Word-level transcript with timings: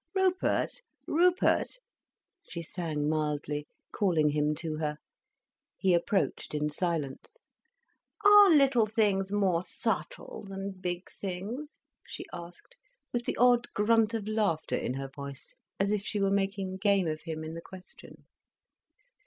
"Rupert, 0.15 0.81
Rupert," 1.05 1.77
she 2.49 2.63
sang 2.63 3.07
mildly, 3.07 3.67
calling 3.91 4.29
him 4.29 4.55
to 4.55 4.77
her. 4.77 4.97
He 5.77 5.93
approached 5.93 6.55
in 6.55 6.71
silence. 6.71 7.37
"Are 8.25 8.49
little 8.49 8.87
things 8.87 9.31
more 9.31 9.61
subtle 9.61 10.43
than 10.49 10.71
big 10.71 11.03
things?" 11.11 11.69
she 12.03 12.25
asked, 12.33 12.77
with 13.13 13.25
the 13.25 13.37
odd 13.37 13.71
grunt 13.75 14.15
of 14.15 14.27
laughter 14.27 14.75
in 14.75 14.95
her 14.95 15.07
voice, 15.15 15.53
as 15.79 15.91
if 15.91 16.01
she 16.03 16.19
were 16.19 16.31
making 16.31 16.77
game 16.77 17.05
of 17.07 17.21
him 17.21 17.43
in 17.43 17.53
the 17.53 17.61
question. 17.61 18.25